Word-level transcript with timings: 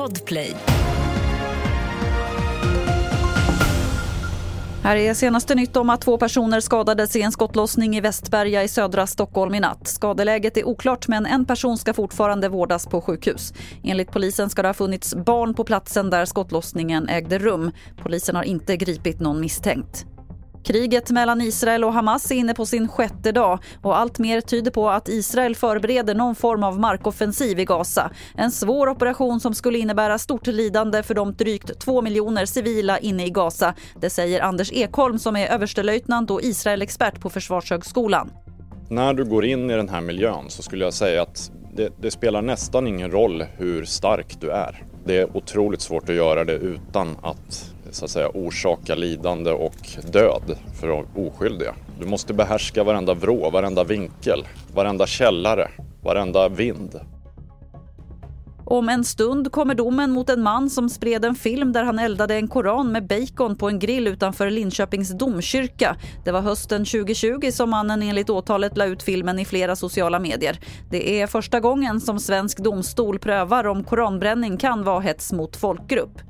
Podplay. 0.00 0.56
Här 4.82 4.96
är 4.96 5.14
senaste 5.14 5.54
nytt 5.54 5.76
om 5.76 5.90
att 5.90 6.00
två 6.00 6.18
personer 6.18 6.60
skadades 6.60 7.16
i 7.16 7.22
en 7.22 7.32
skottlossning 7.32 7.96
i 7.96 8.00
Västberga 8.00 8.62
i 8.62 8.68
södra 8.68 9.06
Stockholm 9.06 9.54
i 9.54 9.60
natt. 9.60 9.88
Skadeläget 9.88 10.56
är 10.56 10.64
oklart 10.64 11.08
men 11.08 11.26
en 11.26 11.44
person 11.44 11.78
ska 11.78 11.94
fortfarande 11.94 12.48
vårdas 12.48 12.86
på 12.86 13.00
sjukhus. 13.00 13.52
Enligt 13.84 14.12
polisen 14.12 14.50
ska 14.50 14.62
det 14.62 14.68
ha 14.68 14.74
funnits 14.74 15.14
barn 15.14 15.54
på 15.54 15.64
platsen 15.64 16.10
där 16.10 16.24
skottlossningen 16.24 17.08
ägde 17.08 17.38
rum. 17.38 17.70
Polisen 18.02 18.36
har 18.36 18.42
inte 18.42 18.76
gripit 18.76 19.20
någon 19.20 19.40
misstänkt. 19.40 20.06
Kriget 20.70 21.10
mellan 21.10 21.40
Israel 21.40 21.84
och 21.84 21.92
Hamas 21.92 22.30
är 22.30 22.34
inne 22.34 22.54
på 22.54 22.66
sin 22.66 22.88
sjätte 22.88 23.32
dag 23.32 23.58
och 23.82 23.98
allt 23.98 24.18
mer 24.18 24.40
tyder 24.40 24.70
på 24.70 24.90
att 24.90 25.08
Israel 25.08 25.56
förbereder 25.56 26.14
någon 26.14 26.34
form 26.34 26.64
av 26.64 26.80
markoffensiv 26.80 27.58
i 27.58 27.64
Gaza. 27.64 28.10
En 28.34 28.50
svår 28.50 28.88
operation 28.88 29.40
som 29.40 29.54
skulle 29.54 29.78
innebära 29.78 30.18
stort 30.18 30.46
lidande 30.46 31.02
för 31.02 31.14
de 31.14 31.32
drygt 31.34 31.80
två 31.80 32.02
miljoner 32.02 32.46
civila 32.46 32.98
inne 32.98 33.26
i 33.26 33.30
Gaza. 33.30 33.74
Det 34.00 34.10
säger 34.10 34.40
Anders 34.40 34.72
Ekholm 34.72 35.18
som 35.18 35.36
är 35.36 35.46
överstelöjtnant 35.46 36.30
och 36.30 36.42
Israelexpert 36.42 37.20
på 37.20 37.30
Försvarshögskolan. 37.30 38.30
När 38.88 39.14
du 39.14 39.24
går 39.24 39.44
in 39.44 39.70
i 39.70 39.76
den 39.76 39.88
här 39.88 40.00
miljön 40.00 40.44
så 40.48 40.62
skulle 40.62 40.84
jag 40.84 40.94
säga 40.94 41.22
att 41.22 41.52
det, 41.74 41.92
det 42.00 42.10
spelar 42.10 42.42
nästan 42.42 42.86
ingen 42.86 43.10
roll 43.10 43.44
hur 43.56 43.84
stark 43.84 44.40
du 44.40 44.50
är. 44.50 44.84
Det 45.04 45.18
är 45.18 45.36
otroligt 45.36 45.80
svårt 45.80 46.08
att 46.08 46.14
göra 46.14 46.44
det 46.44 46.54
utan 46.54 47.16
att 47.22 47.74
så 47.94 48.04
att 48.04 48.10
säga, 48.10 48.28
orsaka 48.34 48.94
lidande 48.94 49.50
och 49.50 49.88
död 50.12 50.58
för 50.80 51.04
oskyldiga. 51.14 51.74
Du 52.00 52.06
måste 52.06 52.34
behärska 52.34 52.84
varenda 52.84 53.14
vrå, 53.14 53.50
varenda 53.50 53.84
vinkel, 53.84 54.46
varenda 54.74 55.06
källare, 55.06 55.68
varenda 56.02 56.48
vind. 56.48 57.00
Om 58.70 58.88
en 58.88 59.04
stund 59.04 59.52
kommer 59.52 59.74
domen 59.74 60.10
mot 60.10 60.30
en 60.30 60.42
man 60.42 60.70
som 60.70 60.88
spred 60.88 61.24
en 61.24 61.34
film 61.34 61.72
där 61.72 61.84
han 61.84 61.98
eldade 61.98 62.34
en 62.34 62.48
koran 62.48 62.92
med 62.92 63.06
bacon 63.06 63.56
på 63.56 63.68
en 63.68 63.78
grill 63.78 64.06
utanför 64.06 64.50
Linköpings 64.50 65.10
domkyrka. 65.10 65.96
Det 66.24 66.32
var 66.32 66.40
hösten 66.40 66.84
2020 66.84 67.50
som 67.52 67.70
mannen 67.70 68.02
enligt 68.02 68.30
åtalet 68.30 68.76
la 68.76 68.84
ut 68.84 69.02
filmen 69.02 69.38
i 69.38 69.44
flera 69.44 69.76
sociala 69.76 70.18
medier. 70.18 70.60
Det 70.90 71.20
är 71.20 71.26
första 71.26 71.60
gången 71.60 72.00
som 72.00 72.18
svensk 72.18 72.58
domstol 72.58 73.18
prövar 73.18 73.66
om 73.66 73.84
koranbränning 73.84 74.56
kan 74.56 74.84
vara 74.84 75.00
hets 75.00 75.32
mot 75.32 75.56
folkgrupp. 75.56 76.29